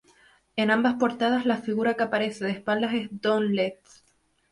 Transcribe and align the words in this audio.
En 0.55 0.71
ambas 0.71 0.95
portadas, 0.95 1.45
la 1.45 1.57
figura 1.57 1.93
que 1.93 2.01
aparece 2.01 2.43
de 2.43 2.49
espaldas 2.49 2.95
es 2.95 3.07
Don 3.11 3.53
Letts. 3.53 4.03